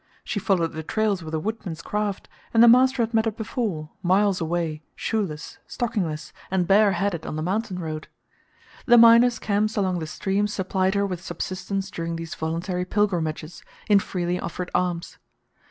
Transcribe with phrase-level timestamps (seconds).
[0.23, 3.91] She followed the trails with a woodman's craft, and the master had met her before,
[4.01, 8.07] miles away, shoeless, stockingless, and bareheaded on the mountain road.
[8.87, 13.99] The miners' camps along the stream supplied her with subsistence during these voluntary pilgrimages, in
[13.99, 15.19] freely offered alms.